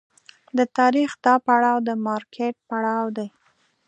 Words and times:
د 0.57 0.59
تاریخ 0.77 1.11
دا 1.25 1.35
پړاو 1.45 1.77
د 1.87 1.89
مارکېټ 2.05 2.55
پړاو 2.69 3.07
دی. 3.17 3.27